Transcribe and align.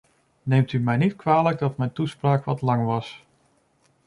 Neemt 0.43 0.71
u 0.71 0.79
mij 0.79 0.97
niet 0.97 1.15
kwalijk 1.15 1.59
dat 1.59 1.77
mijn 1.77 1.91
toespraak 1.91 2.45
wat 2.45 2.61
lang 2.61 2.85
was. 2.85 3.23